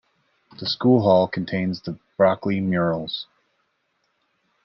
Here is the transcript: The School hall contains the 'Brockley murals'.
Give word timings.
The 0.59 0.65
School 0.65 1.01
hall 1.03 1.27
contains 1.27 1.79
the 1.83 1.99
'Brockley 2.17 2.59
murals'. 2.59 3.27